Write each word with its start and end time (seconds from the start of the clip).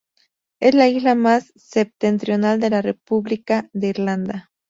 Es 0.59 0.73
la 0.73 0.87
isla 0.87 1.13
más 1.13 1.53
septentrional 1.55 2.59
de 2.59 2.71
la 2.71 2.81
República 2.81 3.69
de 3.71 3.89
Irlanda. 3.89 4.51